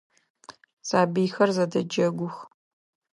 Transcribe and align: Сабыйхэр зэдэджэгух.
Сабыйхэр 0.87 1.49
зэдэджэгух. 1.55 2.35